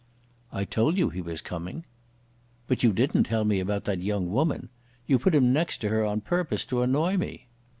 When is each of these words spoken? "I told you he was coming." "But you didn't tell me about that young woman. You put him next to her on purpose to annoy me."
"I 0.51 0.65
told 0.65 0.97
you 0.97 1.09
he 1.11 1.21
was 1.21 1.41
coming." 1.41 1.83
"But 2.65 2.81
you 2.81 2.91
didn't 2.91 3.25
tell 3.25 3.45
me 3.45 3.59
about 3.59 3.85
that 3.85 4.01
young 4.01 4.31
woman. 4.31 4.69
You 5.05 5.19
put 5.19 5.35
him 5.35 5.53
next 5.53 5.77
to 5.81 5.89
her 5.89 6.03
on 6.03 6.21
purpose 6.21 6.65
to 6.65 6.81
annoy 6.81 7.17
me." 7.17 7.45